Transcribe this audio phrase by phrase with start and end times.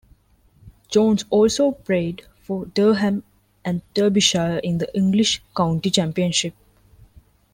[0.89, 3.21] Jones also played for Durham
[3.63, 6.55] and Derbyshire in the English County Championship.